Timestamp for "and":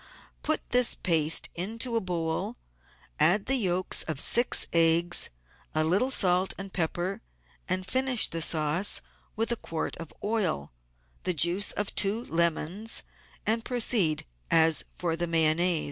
6.57-6.73, 7.69-7.85, 13.45-13.63